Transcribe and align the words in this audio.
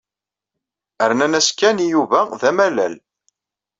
Rnan-as 1.09 1.49
Ken 1.59 1.77
i 1.85 1.87
Yuba 1.93 2.19
d 2.39 2.41
amalal. 2.49 2.95